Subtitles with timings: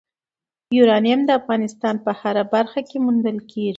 [0.77, 3.69] یورانیم د افغانستان په هره برخه کې موندل کېږي.